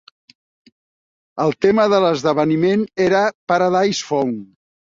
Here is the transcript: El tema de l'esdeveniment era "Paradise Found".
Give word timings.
El 1.45 1.53
tema 1.67 1.85
de 1.93 2.01
l'esdeveniment 2.05 2.89
era 3.07 3.23
"Paradise 3.53 4.13
Found". 4.13 4.45